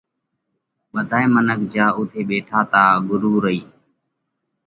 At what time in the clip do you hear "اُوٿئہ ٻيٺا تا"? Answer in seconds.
1.97-2.83